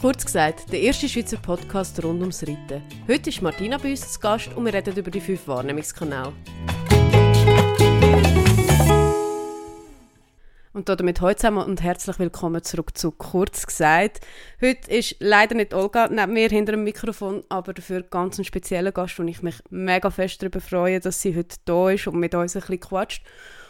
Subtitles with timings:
[0.00, 2.82] Kurz gesagt, der erste Schweizer Podcast rund ums Reiten.
[3.06, 6.32] Heute ist Martina bei uns zu Gast und wir reden über die fünf Wahrnehmungskanäle.
[10.72, 14.20] Und damit heute zusammen und herzlich willkommen zurück zu Kurz gesagt.
[14.62, 18.92] Heute ist leider nicht Olga neben mir hinter dem Mikrofon, aber dafür ganz ein spezieller
[18.92, 22.34] Gast, und ich mich mega fest darüber freue, dass sie heute da ist und mit
[22.34, 23.22] uns ein bisschen quatscht.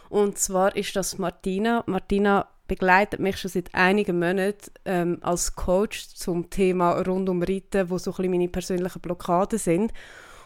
[0.09, 1.83] Und zwar ist das Martina.
[1.87, 7.91] Martina begleitet mich schon seit einigen Monaten ähm, als Coach zum Thema rund um Reiten,
[7.91, 9.93] wo so ein bisschen meine persönlichen Blockaden sind.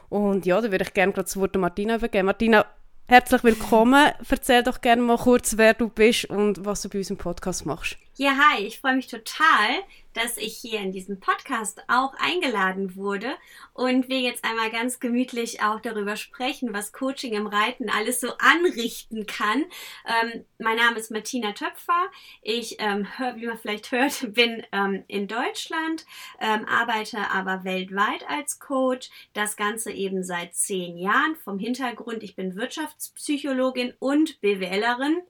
[0.08, 2.24] Und ja, da würde ich gerne gerade das Wort Martina übergeben.
[2.24, 2.64] Martina,
[3.08, 4.10] herzlich willkommen.
[4.26, 7.66] Erzähl doch gerne mal kurz, wer du bist und was du bei uns im Podcast
[7.66, 7.98] machst.
[8.16, 9.82] Ja, hi, ich freue mich total,
[10.14, 13.34] dass ich hier in diesem Podcast auch eingeladen wurde
[13.72, 18.32] und wir jetzt einmal ganz gemütlich auch darüber sprechen, was Coaching im Reiten alles so
[18.38, 19.64] anrichten kann.
[20.06, 22.10] Ähm, mein Name ist Martina Töpfer.
[22.42, 26.06] Ich, ähm, wie man vielleicht hört, bin ähm, in Deutschland,
[26.40, 29.10] ähm, arbeite aber weltweit als Coach.
[29.32, 31.36] Das Ganze eben seit zehn Jahren.
[31.36, 35.22] Vom Hintergrund, ich bin Wirtschaftspsychologin und BWLerin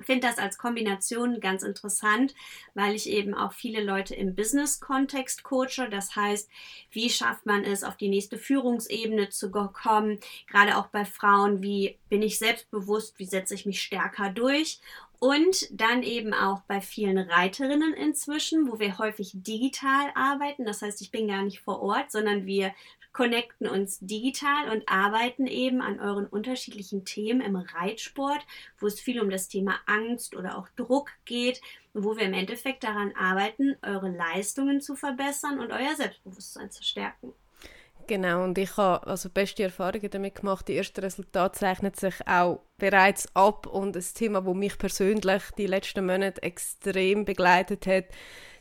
[0.00, 2.34] finde das als Kombination ganz interessant,
[2.74, 5.88] weil ich eben auch viele Leute im Business-Kontext coache.
[5.90, 6.48] Das heißt,
[6.90, 10.18] wie schafft man es, auf die nächste Führungsebene zu kommen?
[10.46, 14.80] Gerade auch bei Frauen, wie bin ich selbstbewusst, wie setze ich mich stärker durch?
[15.20, 20.64] Und dann eben auch bei vielen Reiterinnen inzwischen, wo wir häufig digital arbeiten.
[20.64, 22.72] Das heißt, ich bin gar nicht vor Ort, sondern wir
[23.18, 28.46] connecten uns digital und arbeiten eben an euren unterschiedlichen Themen im Reitsport,
[28.78, 31.60] wo es viel um das Thema Angst oder auch Druck geht,
[31.94, 37.32] wo wir im Endeffekt daran arbeiten, eure Leistungen zu verbessern und euer Selbstbewusstsein zu stärken.
[38.06, 40.68] Genau, und ich habe also beste Erfahrungen damit gemacht.
[40.68, 45.66] Die ersten Resultate zeichnen sich auch bereits ab und das Thema, wo mich persönlich die
[45.66, 48.04] letzten Monate extrem begleitet hat,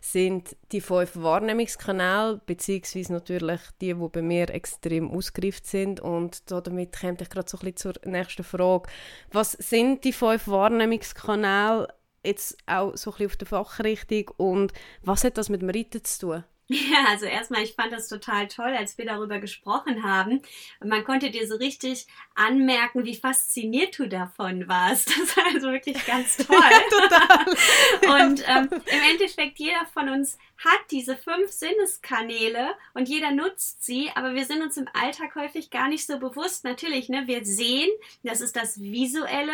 [0.01, 5.99] sind die fünf Wahrnehmungskanäle, beziehungsweise natürlich die, die bei mir extrem ausgereift sind.
[5.99, 8.89] Und damit komme ich gerade so ein bisschen zur nächsten Frage.
[9.31, 11.87] Was sind die fünf Wahrnehmungskanäle
[12.23, 16.03] jetzt auch so ein bisschen auf der Fachrichtung und was hat das mit dem Reiten
[16.03, 16.43] zu tun?
[16.87, 20.41] Ja, also erstmal, ich fand das total toll, als wir darüber gesprochen haben.
[20.83, 25.13] Man konnte dir so richtig anmerken, wie fasziniert du davon warst.
[25.27, 26.57] Das war also wirklich ganz toll.
[26.89, 28.25] total.
[28.25, 34.09] Und ähm, im Endeffekt, jeder von uns hat diese fünf Sinneskanäle und jeder nutzt sie,
[34.15, 36.63] aber wir sind uns im Alltag häufig gar nicht so bewusst.
[36.63, 37.89] Natürlich, ne, wir sehen,
[38.23, 39.53] das ist das Visuelle,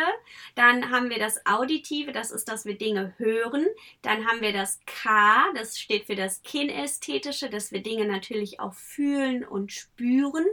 [0.54, 3.66] dann haben wir das Auditive, das ist, dass wir Dinge hören,
[4.02, 6.42] dann haben wir das K, das steht für das
[7.04, 10.46] Kinästhetische, dass wir Dinge natürlich auch fühlen und spüren.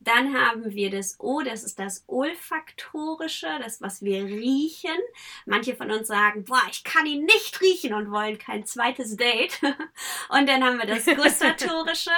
[0.00, 4.96] Dann haben wir das O, das ist das Olfaktorische, das, was wir riechen.
[5.46, 9.60] Manche von uns sagen, boah, ich kann ihn nicht riechen und wollen kein zweites Date.
[10.28, 12.10] Und dann haben wir das Gustatorische.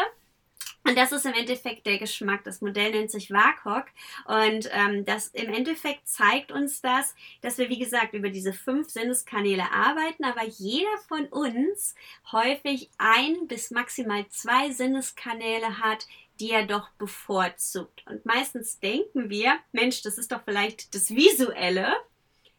[0.86, 2.44] Und das ist im Endeffekt der Geschmack.
[2.44, 3.86] Das Modell nennt sich WAKOK.
[4.26, 8.88] Und ähm, das im Endeffekt zeigt uns das, dass wir, wie gesagt, über diese fünf
[8.90, 11.94] Sinneskanäle arbeiten, aber jeder von uns
[12.30, 16.06] häufig ein bis maximal zwei Sinneskanäle hat,
[16.38, 18.04] die er doch bevorzugt.
[18.06, 21.94] Und meistens denken wir, Mensch, das ist doch vielleicht das Visuelle.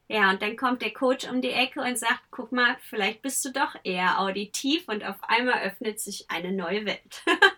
[0.09, 3.43] Ja, und dann kommt der Coach um die Ecke und sagt, guck mal, vielleicht bist
[3.45, 7.23] du doch eher auditiv und auf einmal öffnet sich eine neue Welt.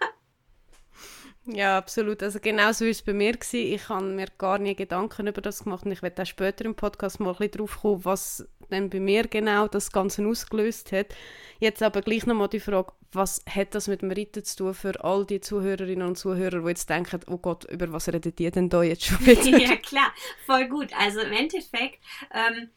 [1.53, 2.21] ja, absolut.
[2.23, 3.33] Also genau so war es bei mir.
[3.33, 3.73] Gewesen.
[3.73, 6.75] Ich habe mir gar nie Gedanken über das gemacht und ich werde auch später im
[6.75, 11.07] Podcast mal ein bisschen drauf kommen, was dann bei mir genau das Ganze ausgelöst hat.
[11.59, 15.03] Jetzt aber gleich nochmal die Frage, was hat das mit dem Reiten zu tun für
[15.03, 18.69] all die Zuhörerinnen und Zuhörer, die jetzt denken, oh Gott, über was redet ihr denn
[18.69, 19.57] da jetzt schon wieder?
[19.57, 20.13] ja, klar,
[20.45, 20.89] voll gut.
[20.97, 21.99] Also im Endeffekt,
[22.33, 22.69] ähm,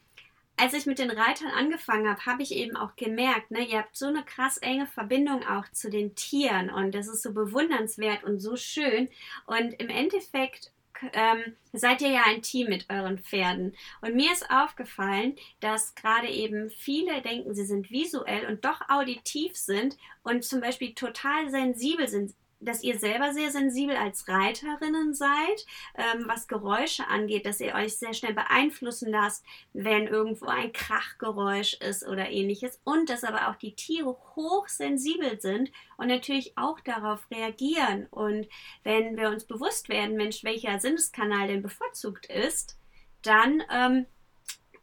[0.57, 3.95] als ich mit den Reitern angefangen habe, habe ich eben auch gemerkt, ne, ihr habt
[3.95, 8.39] so eine krass enge Verbindung auch zu den Tieren und das ist so bewundernswert und
[8.39, 9.09] so schön.
[9.45, 10.71] Und im Endeffekt
[11.13, 13.75] ähm, seid ihr ja ein Team mit euren Pferden.
[14.01, 19.57] Und mir ist aufgefallen, dass gerade eben viele denken, sie sind visuell und doch auditiv
[19.57, 22.33] sind und zum Beispiel total sensibel sind
[22.65, 25.65] dass ihr selber sehr sensibel als Reiterinnen seid,
[25.95, 31.75] ähm, was Geräusche angeht, dass ihr euch sehr schnell beeinflussen lasst, wenn irgendwo ein Krachgeräusch
[31.75, 32.79] ist oder ähnliches.
[32.83, 38.07] Und dass aber auch die Tiere hochsensibel sind und natürlich auch darauf reagieren.
[38.09, 38.47] Und
[38.83, 42.77] wenn wir uns bewusst werden, Mensch, welcher Sinneskanal denn bevorzugt ist,
[43.21, 44.05] dann ähm,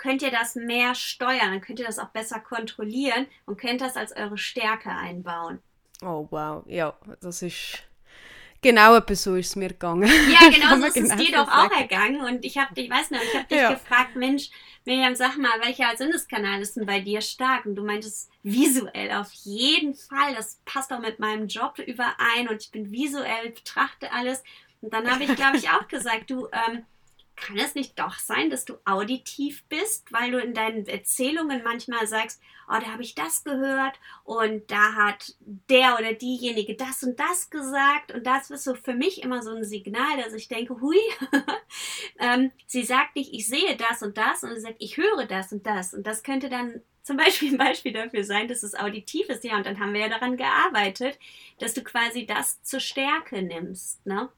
[0.01, 3.97] könnt ihr das mehr steuern, dann könnt ihr das auch besser kontrollieren und könnt das
[3.97, 5.61] als eure Stärke einbauen.
[6.03, 7.85] Oh wow, ja, das ist
[8.63, 10.11] Genau etwas so ist es mir gegangen.
[10.31, 12.21] Ja, genau so ist es dir doch auch ergangen.
[12.21, 13.73] Und ich habe dich, weiß noch, ich habe dich ja.
[13.73, 14.51] gefragt, Mensch,
[14.85, 17.65] Miriam, sag mal, welcher Sinneskanal ist denn bei dir stark?
[17.65, 20.35] Und du meintest visuell auf jeden Fall.
[20.35, 24.43] Das passt auch mit meinem Job überein und ich bin visuell, betrachte alles.
[24.83, 26.85] Und dann habe ich, glaube ich, auch gesagt, du, ähm,
[27.41, 32.07] kann es nicht doch sein, dass du auditiv bist, weil du in deinen Erzählungen manchmal
[32.07, 37.19] sagst, oh, da habe ich das gehört und da hat der oder diejenige das und
[37.19, 38.13] das gesagt.
[38.13, 40.99] Und das ist so für mich immer so ein Signal, dass ich denke, hui,
[42.19, 45.53] ähm, sie sagt nicht, ich sehe das und das und sie sagt, ich höre das
[45.53, 45.95] und das.
[45.95, 49.57] Und das könnte dann zum Beispiel ein Beispiel dafür sein, dass es auditiv ist, ja,
[49.57, 51.19] und dann haben wir ja daran gearbeitet,
[51.59, 54.29] dass du quasi das zur Stärke nimmst, ne?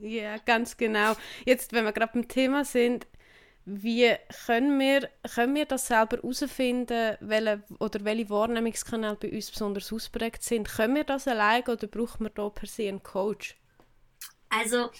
[0.00, 1.14] Ja, ganz genau.
[1.44, 3.06] Jetzt, wenn wir gerade beim Thema sind,
[3.64, 4.14] wie
[4.46, 10.44] können wir, können wir das selber herausfinden, welche, oder welche Wahrnehmungskanäle bei uns besonders ausprägt
[10.44, 10.68] sind?
[10.68, 13.56] Können wir das alleine oder braucht man da per se einen Coach?
[14.50, 14.90] Also,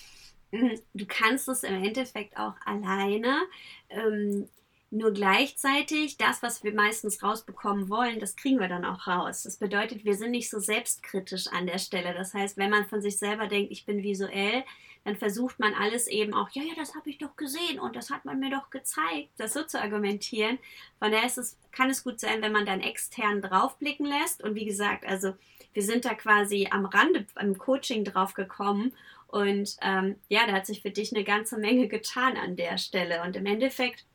[0.50, 3.42] du kannst es im Endeffekt auch alleine.
[3.88, 4.48] Ähm,
[4.96, 9.42] nur gleichzeitig, das, was wir meistens rausbekommen wollen, das kriegen wir dann auch raus.
[9.42, 12.14] Das bedeutet, wir sind nicht so selbstkritisch an der Stelle.
[12.14, 14.64] Das heißt, wenn man von sich selber denkt, ich bin visuell,
[15.04, 18.10] dann versucht man alles eben auch, ja, ja, das habe ich doch gesehen und das
[18.10, 20.58] hat man mir doch gezeigt, das so zu argumentieren.
[20.98, 24.42] Von daher ist es, kann es gut sein, wenn man dann extern draufblicken lässt.
[24.42, 25.34] Und wie gesagt, also
[25.74, 28.94] wir sind da quasi am Rande im Coaching drauf gekommen.
[29.28, 33.22] Und ähm, ja, da hat sich für dich eine ganze Menge getan an der Stelle.
[33.22, 34.06] Und im Endeffekt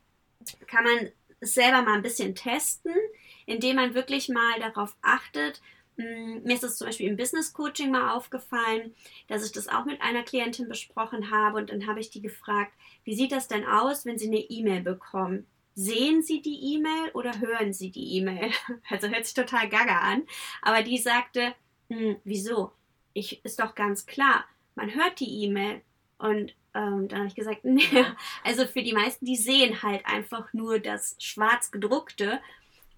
[0.66, 1.10] kann man
[1.40, 2.94] es selber mal ein bisschen testen,
[3.46, 5.60] indem man wirklich mal darauf achtet.
[5.96, 8.94] Hm, mir ist es zum Beispiel im Business Coaching mal aufgefallen,
[9.28, 12.72] dass ich das auch mit einer Klientin besprochen habe und dann habe ich die gefragt,
[13.04, 15.46] wie sieht das denn aus, wenn sie eine E-Mail bekommen?
[15.74, 18.50] Sehen Sie die E-Mail oder hören Sie die E-Mail?
[18.90, 20.24] Also hört sich total gaga an.
[20.60, 21.54] Aber die sagte,
[21.88, 22.72] hm, wieso?
[23.14, 24.44] Ich, ist doch ganz klar,
[24.74, 25.82] man hört die E-Mail
[26.18, 28.04] und ähm, dann habe ich gesagt, nee,
[28.44, 32.40] also für die meisten, die sehen halt einfach nur das schwarz gedruckte.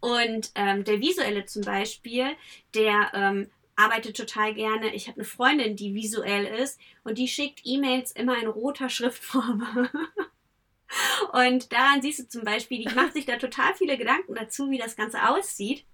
[0.01, 2.37] Und ähm, der visuelle zum Beispiel,
[2.75, 4.95] der ähm, arbeitet total gerne.
[4.95, 9.67] Ich habe eine Freundin, die visuell ist und die schickt E-Mails immer in roter Schriftform.
[11.33, 14.79] und daran siehst du zum Beispiel, die macht sich da total viele Gedanken dazu, wie
[14.79, 15.85] das Ganze aussieht.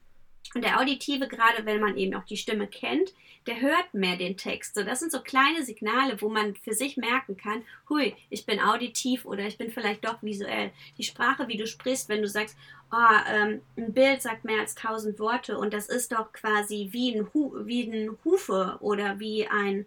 [0.55, 3.15] Und der Auditive, gerade wenn man eben auch die Stimme kennt,
[3.47, 4.75] der hört mehr den Text.
[4.75, 8.61] So, das sind so kleine Signale, wo man für sich merken kann, hui, ich bin
[8.61, 10.73] auditiv oder ich bin vielleicht doch visuell.
[10.99, 12.57] Die Sprache, wie du sprichst, wenn du sagst,
[12.93, 17.15] oh, ähm, ein Bild sagt mehr als tausend Worte und das ist doch quasi wie
[17.15, 19.87] ein, Hu wie ein Hufe oder wie ein,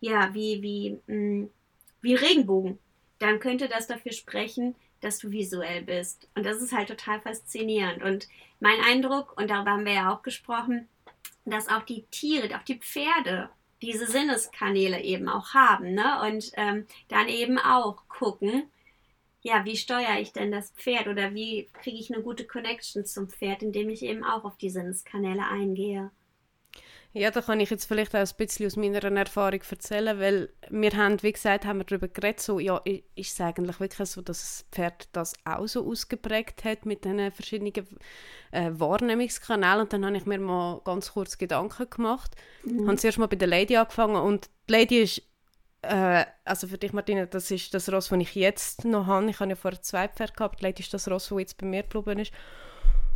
[0.00, 1.50] ja, wie, wie, mh, mm,
[2.02, 2.78] wie Regenbogen.
[3.18, 6.28] Dann könnte das dafür sprechen, dass du visuell bist.
[6.34, 8.02] Und das ist halt total faszinierend.
[8.02, 8.28] Und
[8.60, 10.88] mein Eindruck, und darüber haben wir ja auch gesprochen,
[11.44, 13.50] dass auch die Tiere, auch die Pferde
[13.82, 15.94] diese Sinneskanäle eben auch haben.
[15.94, 16.22] Ne?
[16.22, 18.64] Und ähm, dann eben auch gucken,
[19.42, 23.28] ja, wie steuere ich denn das Pferd oder wie kriege ich eine gute Connection zum
[23.28, 26.12] Pferd, indem ich eben auch auf die Sinneskanäle eingehe.
[27.14, 30.92] Ja, da kann ich jetzt vielleicht auch ein bisschen aus meiner Erfahrung erzählen, weil wir
[30.92, 34.40] haben, wie gesagt, haben wir darüber geredet, so, ja, ist es eigentlich wirklich so, dass
[34.40, 37.72] das Pferd das auch so ausgeprägt hat mit den verschiedenen
[38.52, 42.88] äh, Wahrnehmungskanälen und dann habe ich mir mal ganz kurz Gedanken gemacht, mhm.
[42.88, 45.22] habe zuerst mal bei der Lady angefangen und die Lady ist
[45.82, 49.28] äh, also für dich, Martina, das ist das Ross, das ich jetzt noch habe.
[49.28, 50.60] Ich habe ja vorher zwei Pferde gehabt.
[50.60, 52.32] Die Lady ist das Ross, das jetzt bei mir geblieben ist.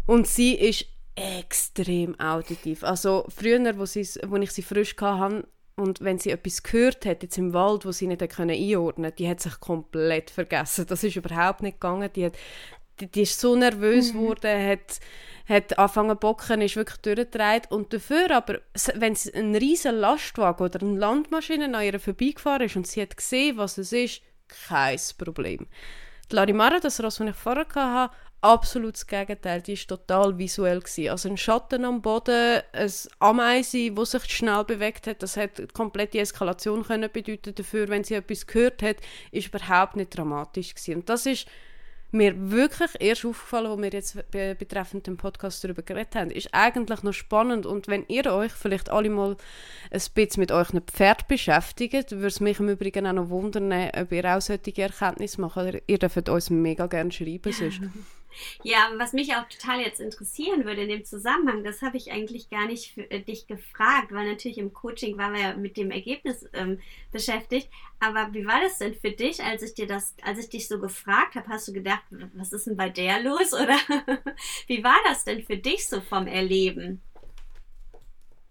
[0.07, 2.85] Und sie ist extrem auditiv.
[2.85, 7.23] Also früher, wo, sie, wo ich sie frisch hatte, und wenn sie etwas gehört hat,
[7.23, 10.87] jetzt im Wald, wo sie nicht können einordnen konnte, die hat sich komplett vergessen.
[10.87, 12.11] Das ist überhaupt nicht gegangen.
[12.17, 12.37] Die, hat,
[12.99, 14.19] die, die ist so nervös mhm.
[14.21, 15.01] geworden, hat,
[15.47, 17.71] hat angefangen zu bocken, ist wirklich durchgedreht.
[17.71, 18.61] Und dafür aber,
[18.95, 23.59] wenn ein riesen Lastwagen oder eine Landmaschine an ihr vorbeigefahren ist und sie hat gesehen,
[23.59, 24.23] was es ist,
[24.69, 25.67] kein Problem.
[26.33, 29.63] Die Larimara, das Ross, das ich vorher hatte, absolut das Gegenteil.
[29.63, 30.81] Die war total visuell.
[30.81, 31.11] Gewesen.
[31.11, 36.15] Also ein Schatten am Boden, ein Ameise, das sich schnell bewegt hat, das hat komplett
[36.15, 38.97] die Eskalation können bedeuten dafür, wenn sie etwas gehört hat,
[39.31, 41.01] ist überhaupt nicht dramatisch gewesen.
[41.01, 41.47] Und das ist
[42.13, 47.03] mir wirklich erst aufgefallen, wo wir jetzt betreffend den Podcast darüber geredet haben, ist eigentlich
[47.03, 49.37] noch spannend und wenn ihr euch vielleicht alle mal
[49.91, 54.13] ein bisschen mit euch Pferd beschäftigt, würde es mich im Übrigen auch noch wundern, ob
[54.13, 55.83] ihr auch solche Erkenntnisse macht.
[55.87, 57.81] Ihr dürft uns mega gerne schreiben sonst.
[58.63, 62.51] Ja, was mich auch total jetzt interessieren würde in dem Zusammenhang, das habe ich eigentlich
[62.51, 65.91] gar nicht für, äh, dich gefragt, weil natürlich im Coaching waren wir ja mit dem
[65.91, 66.81] Ergebnis ähm,
[67.13, 67.69] beschäftigt.
[68.01, 70.79] Aber wie war das denn für dich, als ich dir das, als ich dich so
[70.79, 72.03] gefragt habe, hast du gedacht,
[72.35, 73.53] was ist denn bei der los?
[73.55, 73.77] Oder
[74.67, 77.01] wie war das denn für dich so vom Erleben?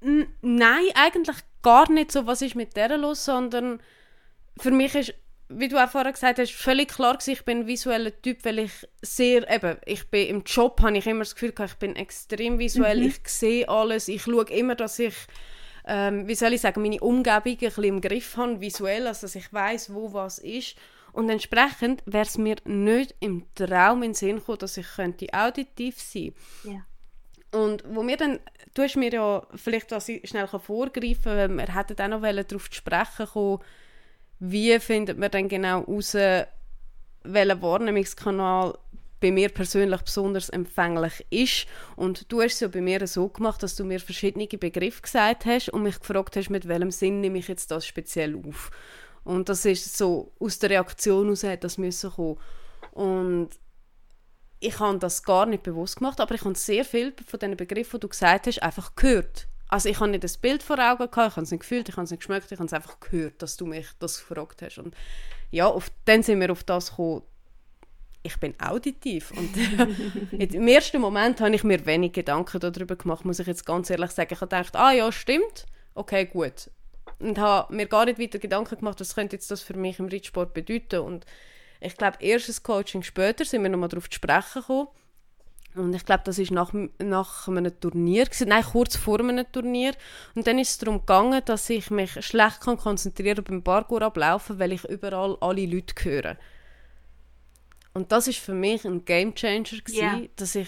[0.01, 3.82] Nein, eigentlich gar nicht so, was ist mit der los, sondern
[4.58, 5.15] für mich ist,
[5.50, 8.60] wie du auch vorher gesagt hast, völlig klar gewesen, ich bin ein visueller Typ, weil
[8.60, 8.72] ich
[9.02, 13.00] sehr, eben, ich bin im Job, habe ich immer das Gefühl ich bin extrem visuell,
[13.02, 13.08] mhm.
[13.08, 15.16] ich sehe alles, ich schaue immer, dass ich
[15.88, 19.36] ähm, wie soll ich sagen, meine Umgebung ein bisschen im Griff habe, visuell, also dass
[19.36, 20.75] ich weiß, wo was ist.
[21.14, 25.28] Und entsprechend wäre es mir nicht im Traum in den Sinn gekommen, dass ich könnte
[25.32, 26.34] auditiv sein
[26.64, 26.78] könnte.
[26.78, 26.86] Ja.
[27.62, 28.40] Und wo mir dann,
[28.74, 32.70] du hast mir ja vielleicht, was ich schnell vorgreifen kann, wir hätten auch noch darauf
[32.70, 33.60] zu sprechen kommen,
[34.39, 36.13] wie findet man dann genau heraus,
[37.24, 38.77] welcher Wahrnehmungskanal
[39.20, 41.68] bei mir persönlich besonders empfänglich ist.
[41.96, 45.46] Und du hast es ja bei mir so gemacht, dass du mir verschiedene Begriffe gesagt
[45.46, 48.72] hast und mich gefragt hast, mit welchem Sinn nehme ich jetzt das speziell auf.
[49.24, 52.38] Und das ist so, aus der Reaktion heraus hat das müssen kommen.
[52.92, 53.50] Und
[54.60, 58.00] ich habe das gar nicht bewusst gemacht, aber ich habe sehr viel von den Begriffen,
[58.00, 59.48] die du gesagt hast, einfach gehört.
[59.67, 61.95] Also ich habe nicht das Bild vor Augen gehabt, ich habe es nicht gefühlt, ich
[61.95, 64.77] habe es nicht geschmeckt, ich habe es einfach gehört, dass du mich das gefragt hast.
[64.77, 64.95] Und
[65.51, 67.24] ja, auf, dann sind wir auf das gekommen,
[68.24, 69.31] ich bin auditiv.
[69.31, 69.51] Und
[70.31, 74.12] im ersten Moment habe ich mir wenig Gedanken darüber gemacht, muss ich jetzt ganz ehrlich
[74.12, 74.34] sagen.
[74.34, 76.69] Ich habe gedacht, ah ja, stimmt, okay, gut
[77.19, 80.07] und habe mir gar nicht weiter Gedanken gemacht, was könnte jetzt das für mich im
[80.07, 81.00] Reitsport bedeuten.
[81.00, 81.25] Und
[81.79, 84.88] ich glaube, erstes Coaching später sind wir nochmal darauf zu sprechen gekommen.
[85.75, 89.94] Und ich glaube, das war nach, nach einem Turnier, gewesen, nein, kurz vor einem Turnier.
[90.34, 94.58] Und dann ist es darum gegangen, dass ich mich schlecht kann konzentrieren beim Parkour ablaufen,
[94.58, 96.38] weil ich überall alle Leute höre.
[97.94, 100.27] Und das ist für mich ein Gamechanger gewesen, yeah.
[100.36, 100.67] dass ich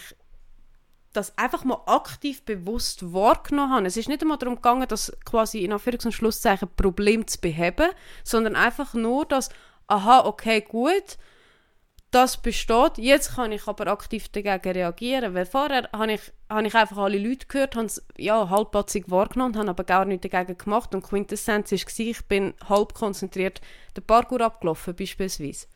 [1.13, 3.87] das einfach mal aktiv bewusst wahrgenommen habe.
[3.87, 7.89] Es ist nicht einmal darum gegangen, das quasi in Anführungs- und Schlusszeichen Problem zu beheben,
[8.23, 9.49] sondern einfach nur, dass,
[9.87, 11.17] aha, okay, gut,
[12.11, 16.75] das besteht, jetzt kann ich aber aktiv dagegen reagieren, weil vorher habe ich, habe ich
[16.75, 20.95] einfach alle Leute gehört, habe es ja, halbpatzig wahrgenommen, habe aber gar nichts dagegen gemacht
[20.95, 23.61] und Quintessenz war, ich bin halb konzentriert
[23.95, 25.67] den Parkour abgelaufen beispielsweise.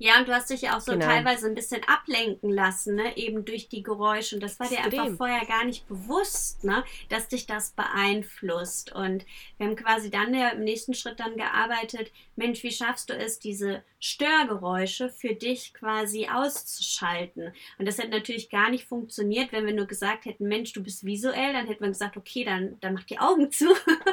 [0.00, 1.06] Ja, und du hast dich ja auch so genau.
[1.06, 3.16] teilweise ein bisschen ablenken lassen, ne?
[3.16, 4.36] eben durch die Geräusche.
[4.36, 6.84] Und das war dir einfach vorher gar nicht bewusst, ne?
[7.08, 8.92] dass dich das beeinflusst.
[8.92, 9.26] Und
[9.56, 13.40] wir haben quasi dann ja im nächsten Schritt dann gearbeitet, Mensch, wie schaffst du es,
[13.40, 17.52] diese Störgeräusche für dich quasi auszuschalten?
[17.78, 21.04] Und das hätte natürlich gar nicht funktioniert, wenn wir nur gesagt hätten, Mensch, du bist
[21.04, 23.66] visuell, dann hätte man gesagt, okay, dann, dann mach die Augen zu.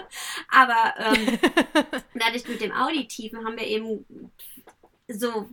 [0.50, 1.38] Aber ähm,
[2.16, 4.04] dadurch mit dem Auditiven haben wir eben
[5.08, 5.48] so,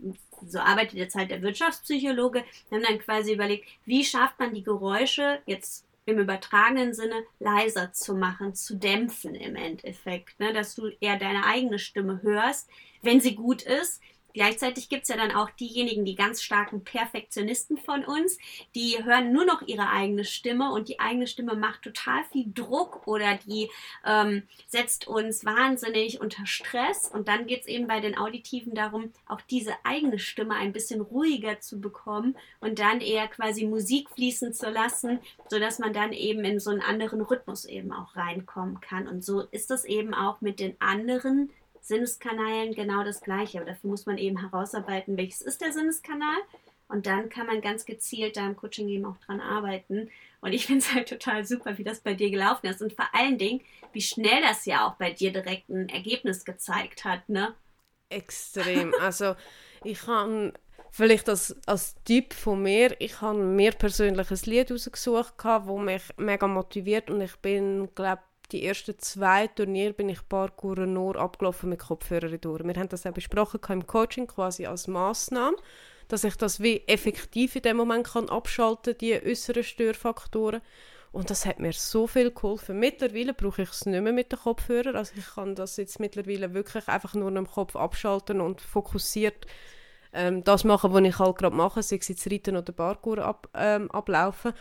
[0.47, 4.63] so arbeitet jetzt halt der Wirtschaftspsychologe, wir haben dann quasi überlegt, wie schafft man die
[4.63, 10.53] Geräusche jetzt im übertragenen Sinne leiser zu machen, zu dämpfen im Endeffekt, ne?
[10.53, 12.69] dass du eher deine eigene Stimme hörst,
[13.01, 14.01] wenn sie gut ist,
[14.33, 18.37] Gleichzeitig gibt es ja dann auch diejenigen, die ganz starken Perfektionisten von uns,
[18.73, 23.07] die hören nur noch ihre eigene Stimme und die eigene Stimme macht total viel Druck
[23.07, 23.69] oder die
[24.05, 27.09] ähm, setzt uns wahnsinnig unter Stress.
[27.13, 31.01] Und dann geht es eben bei den Auditiven darum, auch diese eigene Stimme ein bisschen
[31.01, 36.43] ruhiger zu bekommen und dann eher quasi Musik fließen zu lassen, sodass man dann eben
[36.43, 39.07] in so einen anderen Rhythmus eben auch reinkommen kann.
[39.07, 41.51] Und so ist es eben auch mit den anderen
[41.83, 43.59] Sinneskanalen genau das Gleiche.
[43.59, 46.37] Aber dafür muss man eben herausarbeiten, welches ist der Sinneskanal.
[46.87, 50.09] Und dann kann man ganz gezielt da im Coaching eben auch dran arbeiten.
[50.41, 52.81] Und ich finde es halt total super, wie das bei dir gelaufen ist.
[52.81, 53.61] Und vor allen Dingen,
[53.91, 57.53] wie schnell das ja auch bei dir direkt ein Ergebnis gezeigt hat, ne?
[58.09, 58.93] Extrem.
[59.01, 59.35] Also
[59.83, 60.53] ich habe
[60.91, 66.03] vielleicht als, als Typ von mir, ich habe mir persönlich ein Lied rausgesucht, das mich
[66.17, 68.21] mega motiviert und ich bin, glaube
[68.51, 72.63] die ersten zwei Turniere bin ich Parkour nur abgelaufen mit Kopfhörern durch.
[72.63, 75.57] Wir haben das auch besprochen im Coaching quasi als Maßnahme,
[76.07, 80.61] dass ich das wie effektiv in dem Moment kann abschalten die äußeren Störfaktoren.
[81.11, 82.79] Und das hat mir so viel geholfen.
[82.79, 84.95] Mittlerweile brauche ich es nicht mehr mit den Kopfhörern.
[84.95, 89.45] Also ich kann das jetzt mittlerweile wirklich einfach nur im Kopf abschalten und fokussiert
[90.11, 93.47] ähm, das machen, was ich halt gerade mache, sei es jetzt Reiten oder Parkour ab,
[93.53, 94.53] ähm, ablaufen.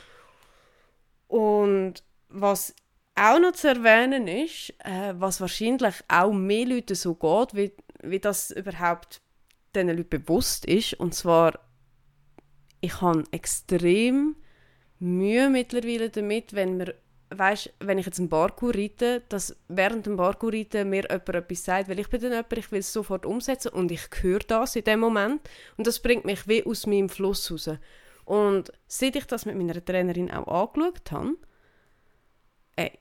[1.28, 2.74] Und was
[3.14, 8.20] auch noch zu erwähnen ist, äh, was wahrscheinlich auch mehr Leuten so geht, wie, wie
[8.20, 9.20] das überhaupt
[9.74, 10.94] diesen Leuten bewusst ist.
[10.94, 11.58] Und zwar,
[12.80, 14.36] ich habe extrem
[14.98, 16.94] Mühe mittlerweile damit, wenn mir
[17.38, 21.64] weißt, wenn ich jetzt einen Parkour reite, dass während dem Parkour reiten mir jemand etwas
[21.64, 24.76] sagt, weil ich bin dann jemand, ich will es sofort umsetzen und ich höre das
[24.76, 25.40] in dem Moment
[25.76, 27.70] und das bringt mich wie aus meinem Fluss raus.
[28.24, 31.36] Und seit ich das mit meiner Trainerin auch angeschaut habe,
[32.76, 32.98] ey,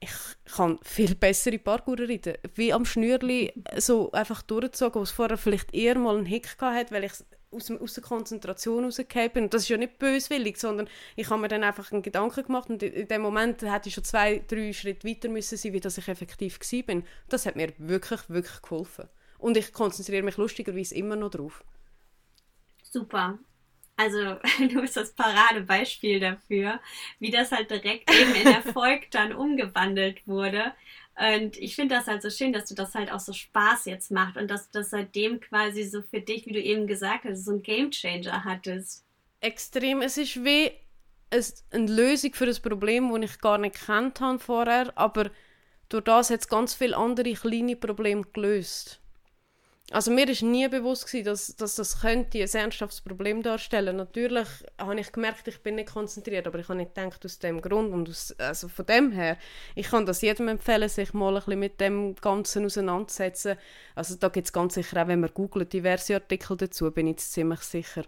[0.00, 2.34] ich kann viel bessere Parkour reiten.
[2.54, 6.94] Wie am Schnürli so einfach durchgezogen, wo es vorher vielleicht eher mal einen Hick hatte,
[6.94, 7.12] weil ich
[7.50, 9.44] aus, aus der Konzentration rausgekommen bin.
[9.44, 12.70] Und das ist ja nicht böswillig, sondern ich habe mir dann einfach einen Gedanken gemacht
[12.70, 15.98] und in dem Moment hätte ich schon zwei, drei Schritte weiter müssen sein, wie dass
[15.98, 17.04] ich effektiv bin.
[17.28, 19.08] Das hat mir wirklich, wirklich geholfen.
[19.38, 21.64] Und ich konzentriere mich lustigerweise immer noch drauf.
[22.82, 23.38] Super.
[24.00, 26.80] Also du bist das Paradebeispiel dafür,
[27.18, 30.72] wie das halt direkt eben in Erfolg dann umgewandelt wurde.
[31.16, 34.10] Und ich finde das halt so schön, dass du das halt auch so Spaß jetzt
[34.10, 37.52] macht und dass das seitdem quasi so für dich, wie du eben gesagt hast, so
[37.52, 39.04] ein Gamechanger hattest.
[39.40, 40.00] Extrem.
[40.00, 40.70] Es ist wie
[41.30, 45.30] eine Lösung für ein Problem, das ich gar nicht kennt habe vorher, aber
[45.90, 48.99] durch das hat es ganz viele andere kleine Probleme gelöst.
[49.92, 53.96] Also mir ist nie bewusst gewesen, dass, dass das könnte ein ernsthaftes Problem darstellen.
[53.96, 54.46] Natürlich
[54.78, 57.92] habe ich gemerkt, ich bin nicht konzentriert, aber ich habe nicht gedacht aus dem Grund
[57.92, 59.36] und aus, also von dem her,
[59.74, 63.56] ich kann das jedem empfehlen, sich mal ein bisschen mit dem Ganzen auseinanderzusetzen.
[63.96, 67.16] Also da gibt es ganz sicher auch, wenn man googelt, diverse Artikel dazu, bin ich
[67.16, 68.04] ziemlich sicher.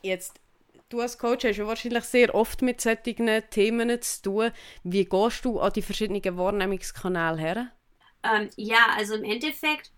[0.00, 0.40] Jetzt,
[0.88, 4.50] du als Coach hast ja wahrscheinlich sehr oft mit solchen Themen zu tun.
[4.84, 7.72] Wie gehst du an die verschiedenen Wahrnehmungskanäle her?
[8.22, 9.92] Ähm, ja, also im Endeffekt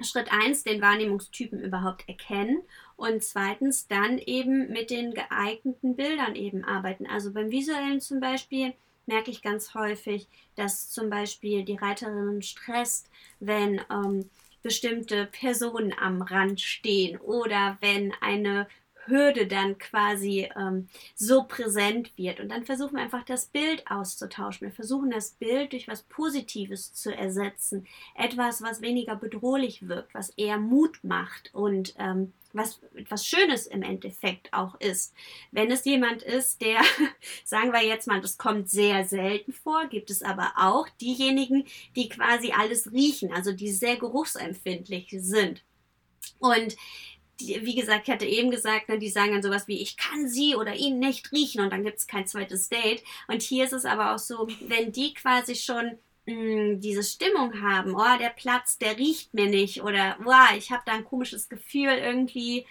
[0.00, 2.62] Schritt 1, den Wahrnehmungstypen überhaupt erkennen
[2.96, 7.06] und zweitens dann eben mit den geeigneten Bildern eben arbeiten.
[7.06, 8.74] Also beim visuellen zum Beispiel
[9.06, 14.28] merke ich ganz häufig, dass zum Beispiel die Reiterin stresst, wenn ähm,
[14.62, 18.68] bestimmte Personen am Rand stehen oder wenn eine
[19.08, 22.40] Hürde dann quasi ähm, so präsent wird.
[22.40, 24.66] Und dann versuchen wir einfach das Bild auszutauschen.
[24.66, 27.86] Wir versuchen das Bild durch was Positives zu ersetzen.
[28.14, 33.82] Etwas, was weniger bedrohlich wirkt, was eher Mut macht und ähm, was etwas Schönes im
[33.82, 35.14] Endeffekt auch ist.
[35.52, 36.80] Wenn es jemand ist, der,
[37.44, 41.64] sagen wir jetzt mal, das kommt sehr selten vor, gibt es aber auch diejenigen,
[41.96, 45.62] die quasi alles riechen, also die sehr geruchsempfindlich sind.
[46.38, 46.76] Und
[47.40, 50.28] die, wie gesagt, ich hatte eben gesagt, ne, die sagen dann sowas wie, ich kann
[50.28, 53.02] sie oder ihn nicht riechen und dann gibt es kein zweites Date.
[53.28, 57.60] Und hier ist es aber auch so, wenn die quasi schon mh, mm, diese Stimmung
[57.62, 61.48] haben, oh, der Platz, der riecht mir nicht oder oh, ich habe da ein komisches
[61.48, 62.66] Gefühl irgendwie,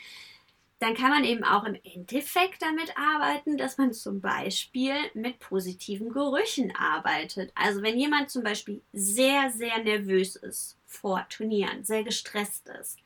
[0.79, 6.09] dann kann man eben auch im Endeffekt damit arbeiten, dass man zum Beispiel mit positiven
[6.09, 7.51] Gerüchen arbeitet.
[7.55, 12.99] Also wenn jemand zum Beispiel sehr, sehr nervös ist vor Turnieren, sehr gestresst ist,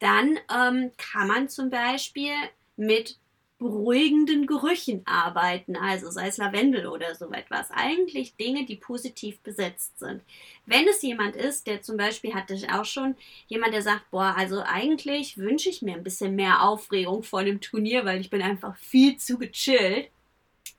[0.00, 2.32] dann ähm, kann man zum Beispiel
[2.76, 3.18] mit
[3.58, 7.70] beruhigenden Gerüchen arbeiten, also sei es Lavendel oder so etwas.
[7.70, 10.22] Eigentlich Dinge, die positiv besetzt sind.
[10.64, 13.16] Wenn es jemand ist, der zum Beispiel hatte ich auch schon
[13.48, 17.60] jemand, der sagt, boah, also eigentlich wünsche ich mir ein bisschen mehr Aufregung vor dem
[17.60, 20.10] Turnier, weil ich bin einfach viel zu gechillt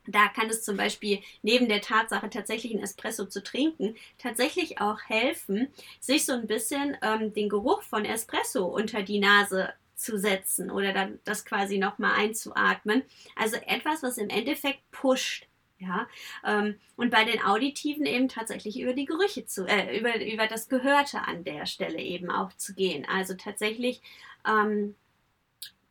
[0.06, 4.98] da kann es zum Beispiel neben der Tatsache, tatsächlich einen Espresso zu trinken, tatsächlich auch
[5.06, 5.68] helfen,
[6.00, 10.92] sich so ein bisschen ähm, den Geruch von Espresso unter die Nase zu setzen oder
[10.92, 13.02] dann das quasi nochmal einzuatmen.
[13.36, 15.46] Also etwas, was im Endeffekt pusht.
[15.78, 16.06] Ja,
[16.46, 20.68] ähm, und bei den Auditiven eben tatsächlich über die Gerüche zu, äh, über, über das
[20.68, 23.04] Gehörte an der Stelle eben auch zu gehen.
[23.08, 24.00] Also tatsächlich
[24.46, 24.94] ähm,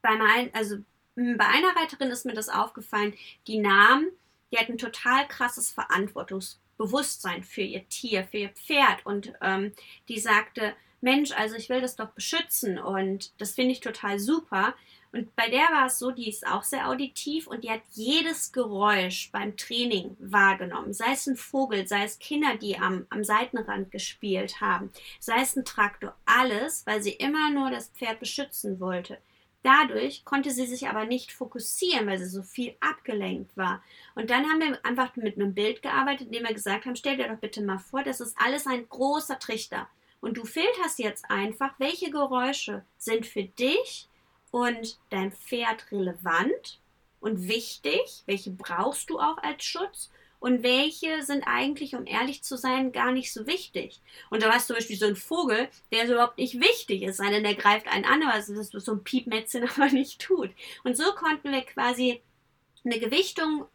[0.01, 0.77] bei meinen, also
[1.15, 3.13] bei einer Reiterin ist mir das aufgefallen,
[3.47, 4.07] die nahm,
[4.51, 9.73] die hat ein total krasses Verantwortungsbewusstsein für ihr Tier, für ihr Pferd und ähm,
[10.07, 14.75] die sagte, Mensch, also ich will das doch beschützen und das finde ich total super.
[15.13, 18.53] Und bei der war es so, die ist auch sehr auditiv und die hat jedes
[18.53, 20.93] Geräusch beim Training wahrgenommen.
[20.93, 25.57] Sei es ein Vogel, sei es Kinder, die am, am Seitenrand gespielt haben, sei es
[25.57, 29.17] ein Traktor, alles, weil sie immer nur das Pferd beschützen wollte.
[29.63, 33.83] Dadurch konnte sie sich aber nicht fokussieren, weil sie so viel abgelenkt war.
[34.15, 37.27] Und dann haben wir einfach mit einem Bild gearbeitet, indem wir gesagt haben, stell dir
[37.27, 39.87] doch bitte mal vor, das ist alles ein großer Trichter.
[40.19, 44.07] Und du filterst jetzt einfach, welche Geräusche sind für dich
[44.49, 46.79] und dein Pferd relevant
[47.19, 50.11] und wichtig, welche brauchst du auch als Schutz
[50.41, 54.01] und welche sind eigentlich, um ehrlich zu sein, gar nicht so wichtig.
[54.31, 57.17] Und da war es zum Beispiel so ein Vogel, der so überhaupt nicht wichtig ist,
[57.17, 60.49] sondern der greift einen an, ist so ein Piepmätzchen aber nicht tut.
[60.83, 62.21] Und so konnten wir quasi
[62.83, 63.65] eine Gewichtung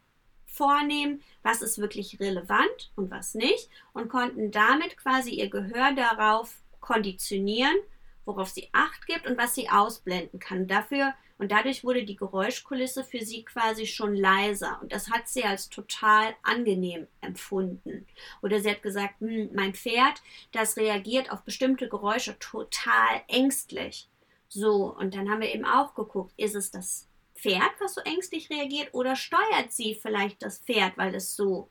[0.45, 6.53] vornehmen, was ist wirklich relevant und was nicht und konnten damit quasi ihr Gehör darauf
[6.81, 7.77] konditionieren,
[8.25, 10.67] worauf sie Acht gibt und was sie ausblenden kann.
[10.67, 14.79] Dafür und dadurch wurde die Geräuschkulisse für sie quasi schon leiser.
[14.81, 18.07] Und das hat sie als total angenehm empfunden.
[18.41, 20.21] Oder sie hat gesagt, hm, mein Pferd,
[20.51, 24.09] das reagiert auf bestimmte Geräusche total ängstlich.
[24.49, 28.49] So, und dann haben wir eben auch geguckt, ist es das Pferd, was so ängstlich
[28.49, 31.69] reagiert, oder steuert sie vielleicht das Pferd, weil es so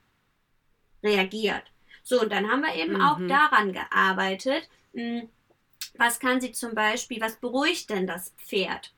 [1.03, 1.65] reagiert?
[2.05, 3.01] So, und dann haben wir eben mhm.
[3.01, 5.29] auch daran gearbeitet, hm,
[5.99, 8.93] was kann sie zum Beispiel, was beruhigt denn das Pferd?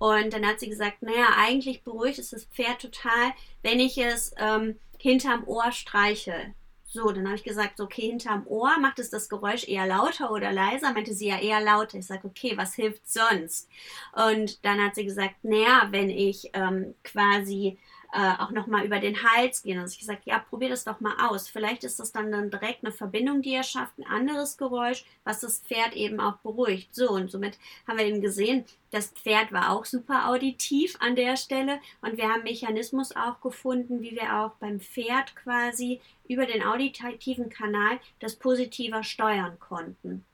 [0.00, 3.32] Und dann hat sie gesagt, naja, eigentlich beruhigt es das Pferd total,
[3.62, 6.54] wenn ich es ähm, hinterm Ohr streiche.
[6.84, 10.52] So, dann habe ich gesagt, okay, hinterm Ohr macht es das Geräusch eher lauter oder
[10.52, 10.94] leiser?
[10.94, 11.98] Meinte sie ja eher lauter.
[11.98, 13.68] Ich sage, okay, was hilft sonst?
[14.14, 17.78] Und dann hat sie gesagt, naja, wenn ich ähm, quasi
[18.12, 19.78] äh, auch nochmal über den Hals gehen.
[19.78, 21.48] Also ich gesagt, ja, probier das doch mal aus.
[21.48, 25.40] Vielleicht ist das dann, dann direkt eine Verbindung, die er schafft, ein anderes Geräusch, was
[25.40, 26.94] das Pferd eben auch beruhigt.
[26.94, 31.36] So, und somit haben wir eben gesehen, das Pferd war auch super auditiv an der
[31.36, 36.64] Stelle und wir haben Mechanismus auch gefunden, wie wir auch beim Pferd quasi über den
[36.64, 40.24] auditiven Kanal das positiver steuern konnten.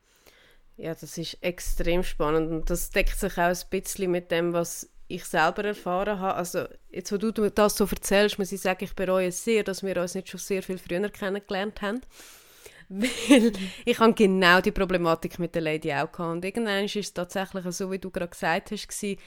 [0.79, 4.91] Ja, das ist extrem spannend und das deckt sich auch ein bisschen mit dem, was
[5.09, 8.95] ich selber erfahren habe, also jetzt, wo du das so erzählst, muss ich sagen, ich
[8.95, 12.01] bereue es sehr, dass wir uns nicht schon sehr viel früher kennengelernt haben.
[12.89, 13.53] Weil
[13.85, 16.21] ich habe genau die Problematik mit der Lady auch gehabt.
[16.21, 19.21] Und irgendwann ist es tatsächlich so, wie du gerade gesagt hast, gewesen,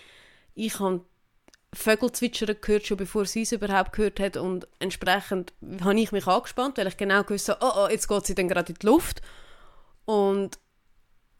[0.55, 1.01] ich habe
[1.73, 4.37] Vögel zwitschern gehört, schon bevor sie es überhaupt gehört hat.
[4.37, 8.25] Und entsprechend habe ich mich angespannt, weil ich genau gewusst habe, oh, oh jetzt geht
[8.25, 9.21] sie dann gerade in die Luft.
[10.05, 10.57] Und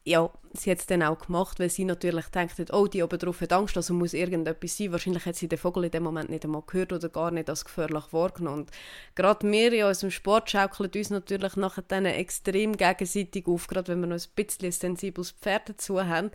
[0.10, 3.42] ja, sie hat es dann auch gemacht, weil sie natürlich denkt, oh, die oben drauf
[3.42, 4.92] hat Angst, also muss irgendetwas sein.
[4.92, 7.64] Wahrscheinlich hat sie den Vogel in dem Moment nicht einmal gehört oder gar nicht als
[7.64, 8.62] gefährlich wahrgenommen.
[8.62, 8.72] Und
[9.14, 14.00] gerade wir in unserem Sport schaukeln uns natürlich nachher dann extrem gegenseitig auf, gerade wenn
[14.00, 16.32] wir noch ein bisschen sensibles Pferd dazu haben.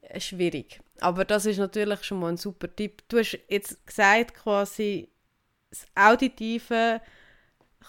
[0.00, 0.80] Äh, schwierig.
[1.00, 3.02] Aber das ist natürlich schon mal ein super Tipp.
[3.08, 5.10] Du hast jetzt gesagt, quasi
[5.68, 7.02] das Auditive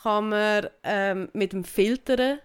[0.03, 2.39] kann man ähm, mit dem Filtern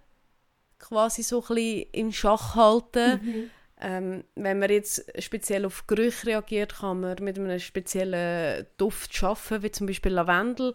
[0.83, 3.21] quasi so ein bisschen im Schach halten.
[3.23, 3.51] Mhm.
[3.81, 9.63] Ähm, wenn man jetzt speziell auf Gerüche reagiert, kann man mit einem speziellen Duft arbeiten,
[9.63, 10.73] wie zum Beispiel Lavendel.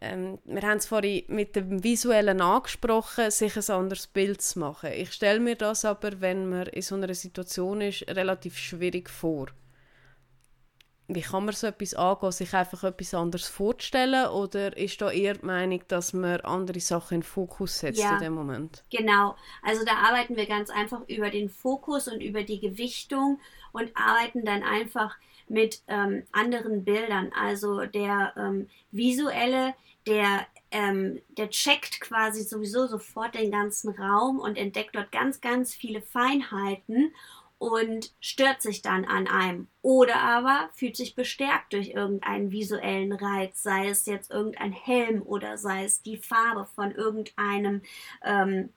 [0.00, 4.90] Ähm, wir haben es vorhin mit dem Visuellen angesprochen, sich ein anderes Bild zu machen.
[4.94, 9.48] Ich stelle mir das aber, wenn man in so einer Situation ist, relativ schwierig vor
[11.14, 15.34] wie kann man so etwas angehen, sich einfach etwas anderes vorzustellen oder ist da eher
[15.34, 18.84] die Meinung, dass man andere Sachen in Fokus setzt ja, in dem Moment?
[18.90, 23.40] Genau, also da arbeiten wir ganz einfach über den Fokus und über die Gewichtung
[23.72, 25.16] und arbeiten dann einfach
[25.48, 27.32] mit ähm, anderen Bildern.
[27.38, 29.74] Also der ähm, visuelle,
[30.06, 35.74] der ähm, der checkt quasi sowieso sofort den ganzen Raum und entdeckt dort ganz, ganz
[35.74, 37.12] viele Feinheiten
[37.60, 39.68] und stört sich dann an einem.
[39.82, 45.58] Oder aber fühlt sich bestärkt durch irgendeinen visuellen Reiz, sei es jetzt irgendein Helm oder
[45.58, 47.82] sei es die Farbe von irgendeinem,
[48.24, 48.70] ähm,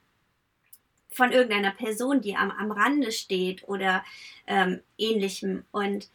[1.10, 4.04] von irgendeiner Person, die am, am Rande steht oder
[4.48, 5.63] ähm, ähnlichem.
[5.72, 6.10] Und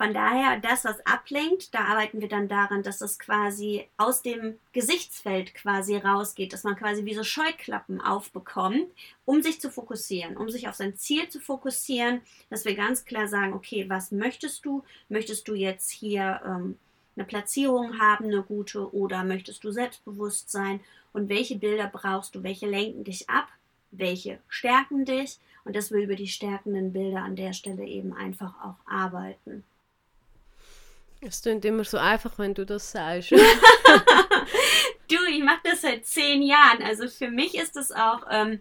[0.00, 4.58] von daher, das, was ablenkt, da arbeiten wir dann daran, dass das quasi aus dem
[4.72, 8.86] Gesichtsfeld quasi rausgeht, dass man quasi wie so Scheuklappen aufbekommt,
[9.26, 13.28] um sich zu fokussieren, um sich auf sein Ziel zu fokussieren, dass wir ganz klar
[13.28, 14.84] sagen, okay, was möchtest du?
[15.10, 16.78] Möchtest du jetzt hier ähm,
[17.14, 20.80] eine Platzierung haben, eine gute, oder möchtest du selbstbewusst sein?
[21.12, 22.42] Und welche Bilder brauchst du?
[22.42, 23.48] Welche lenken dich ab?
[23.90, 25.38] Welche stärken dich?
[25.66, 29.62] Und dass wir über die stärkenden Bilder an der Stelle eben einfach auch arbeiten.
[31.22, 33.30] Es klingt immer so einfach, wenn du das sagst.
[35.08, 36.82] du, ich mache das seit zehn Jahren.
[36.82, 38.60] Also für mich ist das auch, ähm,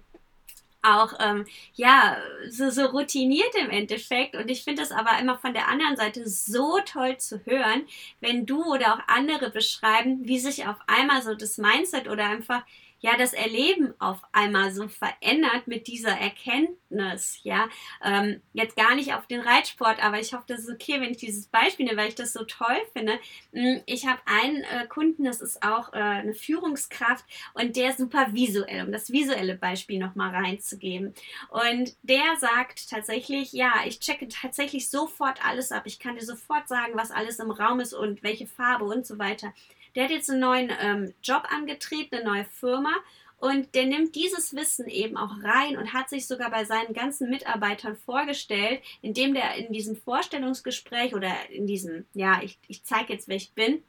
[0.81, 2.17] auch ähm, ja,
[2.49, 4.35] so, so routiniert im Endeffekt.
[4.35, 7.87] Und ich finde das aber immer von der anderen Seite so toll zu hören,
[8.19, 12.63] wenn du oder auch andere beschreiben, wie sich auf einmal so das Mindset oder einfach
[12.99, 17.67] ja das Erleben auf einmal so verändert mit dieser Erkenntnis, ja.
[18.03, 21.17] Ähm, jetzt gar nicht auf den Reitsport, aber ich hoffe, das ist okay, wenn ich
[21.17, 23.19] dieses Beispiel nehme, weil ich das so toll finde.
[23.53, 27.99] Hm, ich habe einen äh, Kunden, das ist auch äh, eine Führungskraft und der ist
[27.99, 31.13] super visuell, um das visuelle Beispiel nochmal reinzugeben.
[31.49, 35.83] Und der sagt tatsächlich, ja, ich checke tatsächlich sofort alles ab.
[35.85, 39.19] Ich kann dir sofort sagen, was alles im Raum ist und welche Farbe und so
[39.19, 39.53] weiter.
[39.95, 42.91] Der hat jetzt einen neuen ähm, Job angetreten, eine neue Firma
[43.39, 47.29] und der nimmt dieses Wissen eben auch rein und hat sich sogar bei seinen ganzen
[47.29, 53.29] Mitarbeitern vorgestellt, indem der in diesem Vorstellungsgespräch oder in diesem, ja, ich, ich zeige jetzt,
[53.29, 53.81] wer ich bin,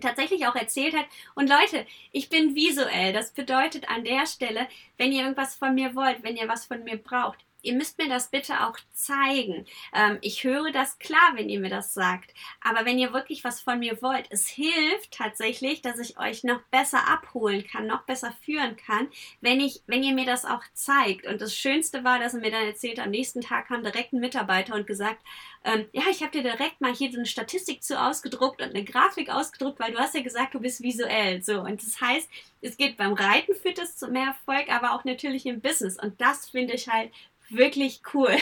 [0.00, 1.06] tatsächlich auch erzählt hat.
[1.34, 3.12] Und Leute, ich bin visuell.
[3.12, 6.84] Das bedeutet an der Stelle, wenn ihr irgendwas von mir wollt, wenn ihr was von
[6.84, 9.66] mir braucht, ihr müsst mir das bitte auch zeigen.
[9.92, 12.32] Ähm, ich höre das klar, wenn ihr mir das sagt.
[12.60, 16.60] Aber wenn ihr wirklich was von mir wollt, es hilft tatsächlich, dass ich euch noch
[16.70, 19.08] besser abholen kann, noch besser führen kann,
[19.40, 21.26] wenn ich, wenn ihr mir das auch zeigt.
[21.26, 24.20] Und das Schönste war, dass er mir dann erzählt, am nächsten Tag kam direkt ein
[24.20, 25.22] Mitarbeiter und gesagt,
[25.64, 28.84] ähm, ja, ich habe dir direkt mal hier so eine Statistik zu ausgedruckt und eine
[28.84, 31.42] Grafik ausgedruckt, weil du hast ja gesagt, du bist visuell.
[31.42, 32.28] So, und das heißt,
[32.60, 35.98] es geht beim Reiten führt es zu mehr Erfolg, aber auch natürlich im Business.
[35.98, 37.12] Und das finde ich halt
[37.50, 38.36] wirklich cool.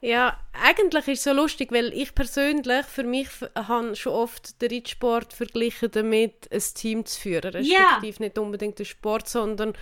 [0.00, 4.70] Ja, eigentlich ist es so lustig, weil ich persönlich, für mich habe schon oft den
[4.70, 7.50] Reitsport verglichen damit, ein Team zu führen.
[7.50, 8.14] Respektive ja.
[8.20, 9.72] nicht unbedingt den Sport, sondern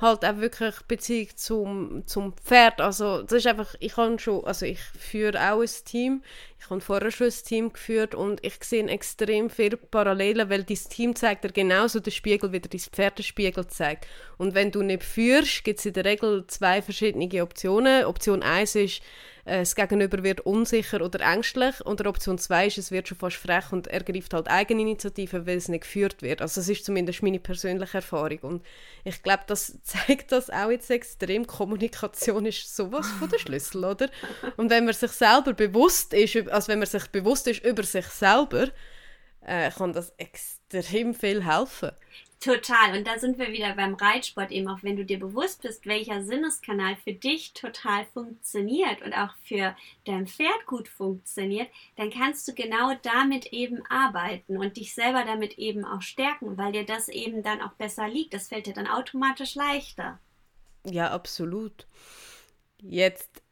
[0.00, 2.80] halt auch wirklich Beziehung zum, zum Pferd.
[2.80, 6.22] Also das ist einfach, ich habe schon, also ich führe auch ein Team.
[6.58, 10.76] Ich habe vorher schon ein Team geführt und ich sehe extrem viele Parallelen, weil dein
[10.76, 14.06] Team zeigt dir genauso den Spiegel, wie dir dein Pferdespiegel zeigt.
[14.36, 18.04] Und wenn du nicht führst, gibt es in der Regel zwei verschiedene Optionen.
[18.04, 19.02] Option 1 ist,
[19.46, 23.36] äh, das Gegenüber wird unsicher oder ängstlich und Option 2 ist, es wird schon fast
[23.36, 26.42] frech und ergreift halt Eigeninitiative, weil es nicht geführt wird.
[26.42, 28.62] Also das ist zumindest meine persönliche Erfahrung und
[29.04, 31.46] ich glaube, das zeigt das auch jetzt extrem.
[31.46, 34.10] Kommunikation ist sowas von der Schlüssel, oder?
[34.56, 38.06] Und wenn man sich selber bewusst ist, also wenn man sich bewusst ist über sich
[38.06, 38.68] selber,
[39.40, 41.92] äh, kann das extrem viel helfen.
[42.40, 42.96] Total.
[42.96, 46.22] Und da sind wir wieder beim Reitsport eben auch, wenn du dir bewusst bist, welcher
[46.22, 52.52] Sinneskanal für dich total funktioniert und auch für dein Pferd gut funktioniert, dann kannst du
[52.52, 57.42] genau damit eben arbeiten und dich selber damit eben auch stärken, weil dir das eben
[57.42, 58.34] dann auch besser liegt.
[58.34, 60.18] Das fällt dir dann automatisch leichter.
[60.84, 61.86] Ja, absolut.
[62.82, 63.42] Jetzt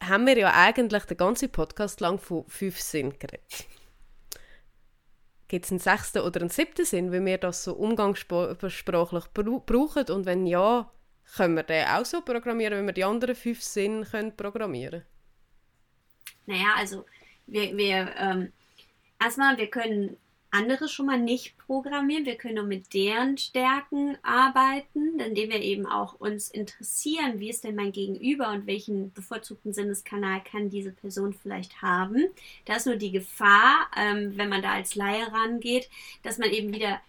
[0.00, 3.66] haben wir ja eigentlich den ganzen Podcast lang von fünf Sinn geredet.
[5.48, 10.04] Gibt es einen sechsten oder einen siebten Sinn, wie wir das so umgangssprachlich brauchen?
[10.10, 10.90] Und wenn ja,
[11.36, 15.04] können wir den auch so programmieren, wenn wir die anderen fünf Sinne können programmieren
[16.46, 17.04] Naja, also
[17.46, 18.52] wir, wir ähm,
[19.20, 20.16] erstmal, wir können
[20.50, 22.26] andere schon mal nicht programmieren.
[22.26, 27.64] Wir können nur mit deren Stärken arbeiten, indem wir eben auch uns interessieren, wie ist
[27.64, 32.26] denn mein Gegenüber und welchen bevorzugten Sinneskanal kann diese Person vielleicht haben.
[32.64, 35.88] Da ist nur die Gefahr, ähm, wenn man da als Laie rangeht,
[36.22, 37.00] dass man eben wieder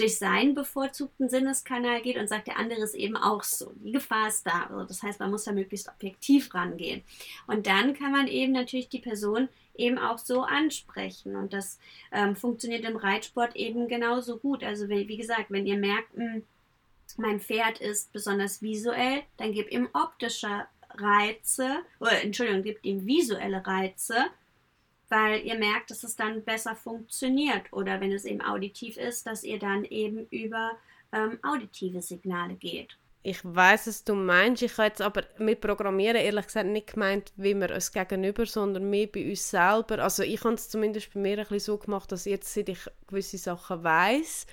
[0.00, 3.72] durch seinen bevorzugten Sinneskanal geht und sagt, der andere ist eben auch so.
[3.76, 4.64] Die Gefahr ist da.
[4.70, 7.02] Also das heißt, man muss da möglichst objektiv rangehen.
[7.46, 11.36] Und dann kann man eben natürlich die Person eben auch so ansprechen.
[11.36, 11.78] Und das
[12.12, 14.62] ähm, funktioniert im Reitsport eben genauso gut.
[14.62, 16.42] Also wenn, wie gesagt, wenn ihr merkt, mh, hm,
[17.16, 23.66] mein Pferd ist besonders visuell, dann gebt ihm optische Reize, oder Entschuldigung, gebt ihm visuelle
[23.66, 24.26] Reize
[25.10, 27.70] weil ihr merkt, dass es dann besser funktioniert.
[27.72, 30.78] Oder wenn es eben auditiv ist, dass ihr dann eben über
[31.12, 32.96] ähm, auditive Signale geht.
[33.22, 34.62] Ich weiß, was du meinst.
[34.62, 38.88] Ich habe jetzt aber mit Programmieren ehrlich gesagt nicht gemeint, wie wir es gegenüber, sondern
[38.88, 39.98] mehr bei uns selber.
[39.98, 42.78] Also ich habe es zumindest bei mir ein bisschen so gemacht, dass jetzt, seit ich
[43.06, 44.46] gewisse Sachen weiß,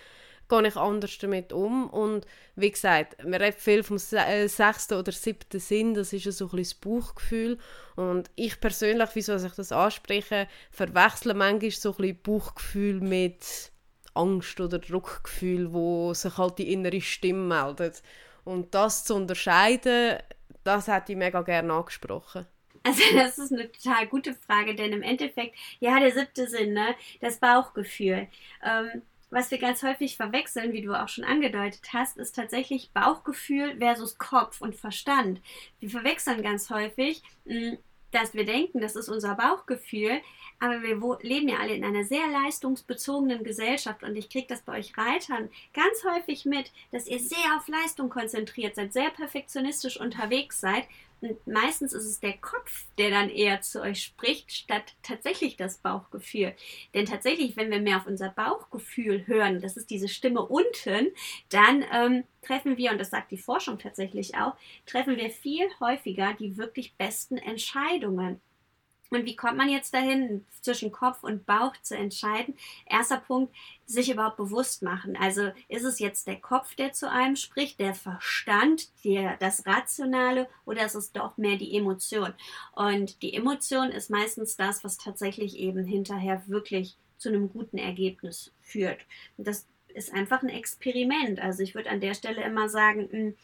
[0.50, 1.90] gehe ich anders damit um.
[1.90, 2.26] Und
[2.56, 6.52] wie gesagt, man redet viel vom äh, sechsten oder siebten Sinn, das ist so ein
[6.52, 7.58] bisschen das Bauchgefühl.
[7.96, 13.72] Und ich persönlich, wieso ich das anspreche, verwechsle manchmal so ein bisschen Bauchgefühl mit
[14.14, 18.02] Angst oder Druckgefühl, wo sich halt die innere Stimme meldet.
[18.48, 20.20] Und das zu unterscheiden,
[20.64, 22.46] das hätte ich mega gerne angesprochen.
[22.82, 26.96] Also das ist eine total gute Frage, denn im Endeffekt, ja, der siebte Sinn, ne,
[27.20, 28.30] das Bauchgefühl.
[28.64, 33.76] Ähm, was wir ganz häufig verwechseln, wie du auch schon angedeutet hast, ist tatsächlich Bauchgefühl
[33.80, 35.42] versus Kopf und Verstand.
[35.82, 37.78] Wir verwechseln ganz häufig, hm,
[38.12, 40.22] dass wir denken, das ist unser Bauchgefühl,
[40.60, 44.80] aber wir leben ja alle in einer sehr leistungsbezogenen Gesellschaft und ich kriege das bei
[44.80, 50.60] euch Reitern ganz häufig mit, dass ihr sehr auf Leistung konzentriert seid, sehr perfektionistisch unterwegs
[50.60, 50.86] seid
[51.22, 55.80] und meistens ist es der Kopf, der dann eher zu euch spricht, statt tatsächlich das
[55.80, 56.54] Bauchgefühl.
[56.94, 61.08] Denn tatsächlich, wenn wir mehr auf unser Bauchgefühl hören, das ist diese Stimme unten,
[61.50, 66.34] dann ähm, treffen wir, und das sagt die Forschung tatsächlich auch, treffen wir viel häufiger
[66.34, 68.40] die wirklich besten Entscheidungen.
[69.10, 72.56] Und wie kommt man jetzt dahin, zwischen Kopf und Bauch zu entscheiden?
[72.86, 73.54] Erster Punkt,
[73.86, 75.16] sich überhaupt bewusst machen.
[75.16, 80.50] Also ist es jetzt der Kopf, der zu einem spricht, der Verstand, der, das Rationale
[80.66, 82.34] oder ist es doch mehr die Emotion?
[82.74, 88.52] Und die Emotion ist meistens das, was tatsächlich eben hinterher wirklich zu einem guten Ergebnis
[88.62, 89.00] führt.
[89.38, 91.40] Und das ist einfach ein Experiment.
[91.40, 93.36] Also ich würde an der Stelle immer sagen, hm,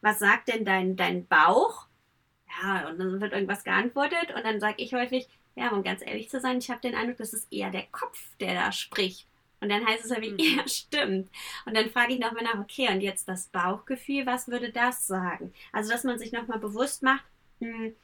[0.00, 1.87] was sagt denn dein, dein Bauch?
[2.60, 6.28] Ja, und dann wird irgendwas geantwortet und dann sage ich häufig, ja, um ganz ehrlich
[6.28, 9.26] zu sein, ich habe den Eindruck, das ist eher der Kopf, der da spricht.
[9.60, 10.38] Und dann heißt es ja wie, mhm.
[10.58, 11.30] ja, stimmt.
[11.66, 15.52] Und dann frage ich nochmal nach, okay, und jetzt das Bauchgefühl, was würde das sagen?
[15.72, 17.24] Also, dass man sich nochmal bewusst macht,
[17.60, 17.96] mh, hm,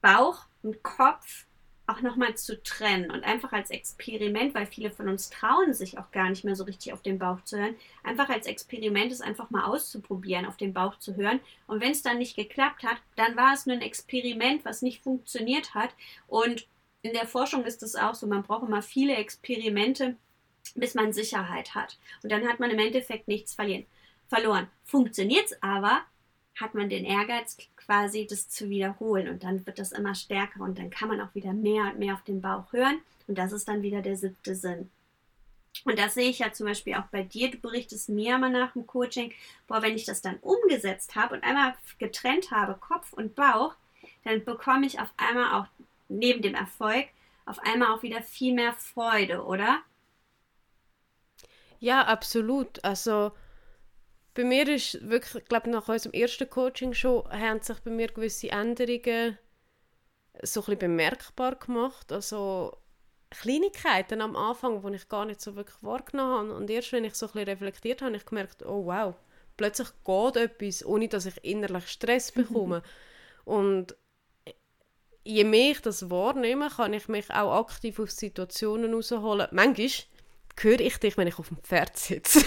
[0.00, 1.46] Bauch und Kopf
[1.86, 6.10] auch nochmal zu trennen und einfach als Experiment, weil viele von uns trauen sich auch
[6.12, 9.50] gar nicht mehr so richtig auf den Bauch zu hören, einfach als Experiment es einfach
[9.50, 11.40] mal auszuprobieren, auf den Bauch zu hören.
[11.66, 15.02] Und wenn es dann nicht geklappt hat, dann war es nur ein Experiment, was nicht
[15.02, 15.90] funktioniert hat.
[16.28, 16.66] Und
[17.02, 20.16] in der Forschung ist es auch so, man braucht immer viele Experimente,
[20.76, 21.98] bis man Sicherheit hat.
[22.22, 23.86] Und dann hat man im Endeffekt nichts verlieren,
[24.28, 24.70] verloren.
[24.84, 26.02] Funktioniert es aber,
[26.60, 29.28] hat man den Ehrgeiz quasi, das zu wiederholen.
[29.28, 32.14] Und dann wird das immer stärker und dann kann man auch wieder mehr und mehr
[32.14, 33.00] auf den Bauch hören.
[33.26, 34.90] Und das ist dann wieder der siebte Sinn.
[35.84, 37.50] Und das sehe ich ja zum Beispiel auch bei dir.
[37.50, 39.32] Du berichtest mir mal nach dem Coaching,
[39.66, 43.74] boah, wenn ich das dann umgesetzt habe und einmal getrennt habe, Kopf und Bauch,
[44.24, 45.66] dann bekomme ich auf einmal auch
[46.08, 47.06] neben dem Erfolg
[47.46, 49.80] auf einmal auch wieder viel mehr Freude, oder?
[51.80, 52.84] Ja, absolut.
[52.84, 53.32] Also
[54.34, 58.08] bei mir ist wirklich, ich glaube nach unserem ersten Coaching schon, haben sich bei mir
[58.08, 59.38] gewisse Änderungen
[60.42, 62.10] so ein bisschen bemerkbar gemacht.
[62.12, 62.76] Also
[63.30, 66.54] Kleinigkeiten am Anfang, die ich gar nicht so wirklich wahrgenommen habe.
[66.54, 69.14] Und erst wenn ich so ein bisschen reflektiert habe, habe ich gemerkt, oh wow,
[69.56, 72.82] plötzlich geht etwas, ohne dass ich innerlich Stress bekomme.
[73.44, 73.96] Und
[75.24, 79.48] je mehr ich das wahrnehme, kann ich mich auch aktiv auf Situationen rausholen.
[79.50, 79.88] Manchmal
[80.60, 82.40] höre ich dich, wenn ich auf dem Pferd sitze.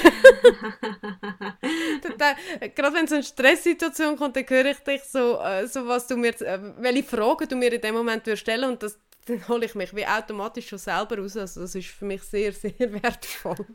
[2.75, 6.17] Gerade wenn so eine Stresssituation kommt, dann höre ich dich so, äh, so was du
[6.17, 9.75] mir, äh, welche Fragen du mir in dem Moment stellen und das, dann hole ich
[9.75, 11.35] mich wie automatisch schon selber raus.
[11.37, 13.65] Also das ist für mich sehr, sehr wertvoll.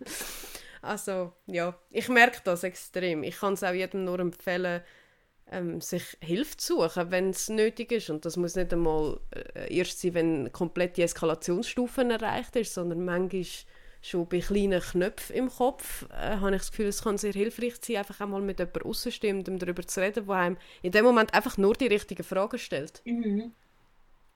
[0.83, 3.23] Also ja, ich merke das extrem.
[3.23, 4.83] Ich kann es auch jedem nur empfehlen,
[5.51, 8.11] ähm, sich Hilfe zu suchen, wenn es nötig ist.
[8.11, 13.05] Und das muss nicht einmal äh, erst sein, wenn komplett die Eskalationsstufen erreicht ist, sondern
[13.05, 13.45] manchmal
[14.03, 17.77] schon bei kleinen Knöpfen im Kopf äh, habe ich das Gefühl, es kann sehr hilfreich
[17.81, 21.57] sein, einfach einmal mit jemandem außenstimmendem darüber zu reden, der einem in dem Moment einfach
[21.59, 23.03] nur die richtigen Fragen stellt.
[23.05, 23.53] Mhm.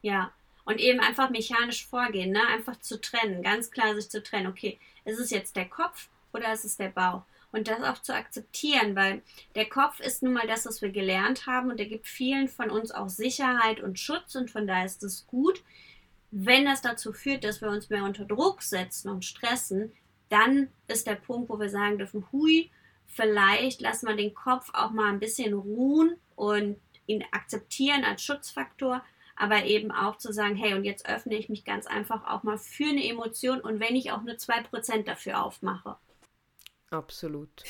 [0.03, 0.33] Ja,
[0.64, 2.46] und eben einfach mechanisch vorgehen, ne?
[2.48, 4.46] einfach zu trennen, ganz klar sich zu trennen.
[4.46, 7.22] Okay, ist es jetzt der Kopf oder ist es der Bauch?
[7.55, 9.22] und das auch zu akzeptieren, weil
[9.55, 12.68] der Kopf ist nun mal das, was wir gelernt haben und er gibt vielen von
[12.68, 15.62] uns auch Sicherheit und Schutz und von daher ist es gut.
[16.36, 19.92] Wenn das dazu führt, dass wir uns mehr unter Druck setzen und stressen,
[20.30, 22.72] dann ist der Punkt, wo wir sagen dürfen, hui,
[23.06, 29.00] vielleicht lassen wir den Kopf auch mal ein bisschen ruhen und ihn akzeptieren als Schutzfaktor,
[29.36, 32.58] aber eben auch zu sagen, hey, und jetzt öffne ich mich ganz einfach auch mal
[32.58, 35.96] für eine Emotion und wenn ich auch nur 2% dafür aufmache.
[36.90, 37.62] Absolut.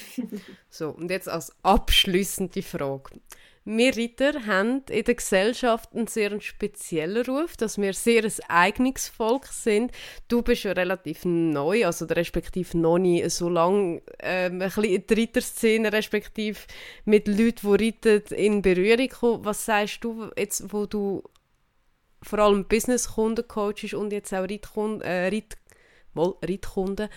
[0.70, 3.20] so, und jetzt als abschließende Frage.
[3.66, 9.08] Wir Ritter haben in der Gesellschaft einen sehr speziellen Ruf, dass wir sehr ein eigenes
[9.08, 9.90] Volk sind.
[10.28, 15.06] Du bist ja relativ neu, also respektive noch nie so lange ähm, ein bisschen in
[15.06, 16.60] der Ritterszene, respektive
[17.06, 19.44] mit Leuten, die reiten, in Berührung kommen.
[19.46, 21.22] Was sagst du jetzt, wo du
[22.20, 25.56] vor allem Business-Kunden coachst und jetzt auch Reitkunden, äh, Reit,
[26.14, 27.08] Reitkunden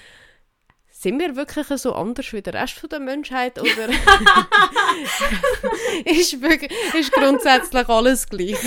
[0.99, 3.69] sind wir wirklich so anders wie der Rest der Menschheit oder
[6.05, 8.57] ist, wirklich, ist grundsätzlich alles gleich?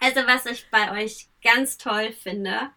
[0.00, 2.70] also was ich bei euch ganz toll finde,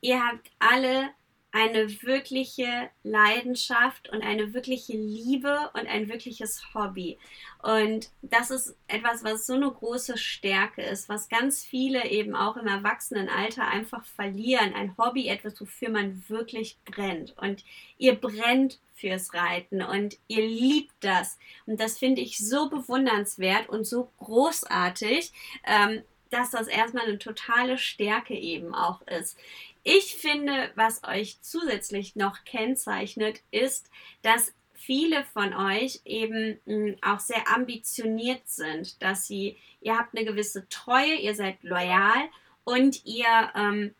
[0.00, 1.10] ihr habt alle
[1.52, 7.18] eine wirkliche Leidenschaft und eine wirkliche Liebe und ein wirkliches Hobby.
[7.62, 12.56] Und das ist etwas, was so eine große Stärke ist, was ganz viele eben auch
[12.56, 14.74] im Erwachsenenalter einfach verlieren.
[14.74, 17.36] Ein Hobby, etwas, wofür man wirklich brennt.
[17.36, 17.64] Und
[17.98, 21.38] ihr brennt fürs Reiten und ihr liebt das.
[21.66, 25.32] Und das finde ich so bewundernswert und so großartig.
[25.64, 29.36] Ähm, dass das erstmal eine totale Stärke eben auch ist.
[29.82, 33.90] Ich finde, was euch zusätzlich noch kennzeichnet, ist,
[34.22, 40.26] dass viele von euch eben hm, auch sehr ambitioniert sind, dass sie, ihr habt eine
[40.26, 42.28] gewisse Treue, ihr seid loyal
[42.64, 43.94] und ihr, ähm,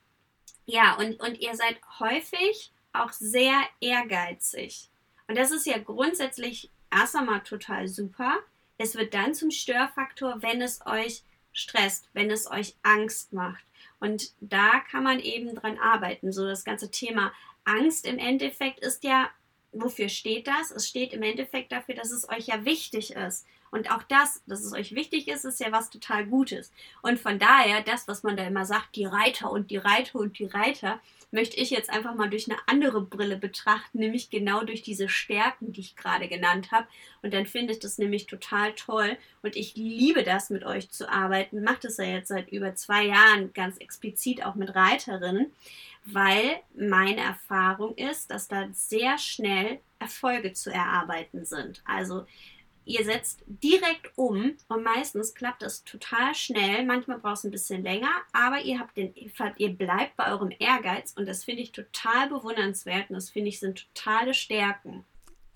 [0.67, 4.89] ja, und, und ihr seid häufig auch sehr ehrgeizig.
[5.29, 8.39] Und das ist ja grundsätzlich erst einmal total super.
[8.79, 13.65] Es wird dann zum Störfaktor, wenn es euch stresst, wenn es euch Angst macht.
[14.01, 16.33] Und da kann man eben dran arbeiten.
[16.33, 17.33] So das ganze Thema
[17.65, 19.31] Angst im Endeffekt ist ja,
[19.73, 20.71] wofür steht das?
[20.71, 23.47] Es steht im Endeffekt dafür, dass es euch ja wichtig ist.
[23.71, 26.73] Und auch das, dass es euch wichtig ist, ist ja was total Gutes.
[27.03, 30.39] Und von daher, das, was man da immer sagt, die Reiter und die Reiter und
[30.39, 34.83] die Reiter, möchte ich jetzt einfach mal durch eine andere Brille betrachten, nämlich genau durch
[34.83, 36.87] diese Stärken, die ich gerade genannt habe.
[37.23, 41.09] Und dann finde ich das nämlich total toll und ich liebe das, mit euch zu
[41.09, 41.63] arbeiten.
[41.63, 45.53] Mache das ja jetzt seit über zwei Jahren ganz explizit auch mit Reiterinnen,
[46.05, 51.83] weil meine Erfahrung ist, dass da sehr schnell Erfolge zu erarbeiten sind.
[51.85, 52.27] Also
[52.85, 56.85] ihr setzt direkt um und meistens klappt das total schnell.
[56.85, 61.13] Manchmal braucht es ein bisschen länger, aber ihr habt den, ihr bleibt bei eurem Ehrgeiz
[61.17, 65.05] und das finde ich total bewundernswert und das finde ich sind totale Stärken.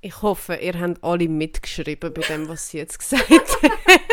[0.01, 3.31] Ich hoffe, ihr habt alle mitgeschrieben bei dem, was sie jetzt gesagt
[3.63, 4.11] hat.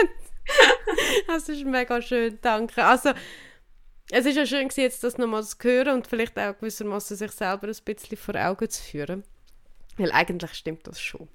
[1.28, 2.84] das ist mega schön, danke.
[2.84, 3.12] Also,
[4.10, 7.68] es ist ja schön, jetzt das nochmal zu hören und vielleicht auch gewissermaßen sich selber
[7.68, 9.24] ein bisschen vor Augen zu führen.
[9.98, 11.30] Weil eigentlich stimmt das schon.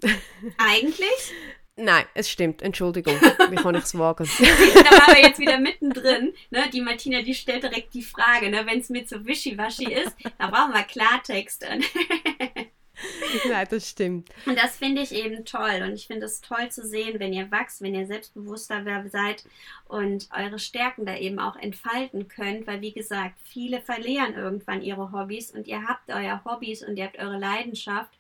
[0.59, 1.33] Eigentlich?
[1.77, 2.63] Nein, es stimmt.
[2.63, 3.15] Entschuldigung.
[3.51, 4.25] Wie kann ich es wagen?
[4.39, 6.33] da waren wir jetzt wieder mittendrin.
[6.51, 6.71] Ne?
[6.73, 8.65] Die Martina, die stellt direkt die Frage, ne?
[8.65, 11.67] wenn es mir zu wischiwaschi ist, da brauchen wir Klartext.
[13.49, 14.31] Nein, das stimmt.
[14.47, 15.83] Und das finde ich eben toll.
[15.83, 19.45] Und ich finde es toll zu sehen, wenn ihr wächst, wenn ihr selbstbewusster seid
[19.87, 22.67] und eure Stärken da eben auch entfalten könnt.
[22.67, 27.05] Weil, wie gesagt, viele verlieren irgendwann ihre Hobbys und ihr habt euer Hobbys und ihr
[27.05, 28.11] habt eure Leidenschaft.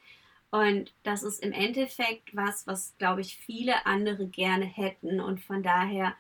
[0.51, 5.21] Und das ist im Endeffekt was, was, glaube ich, viele andere gerne hätten.
[5.21, 6.15] Und von daher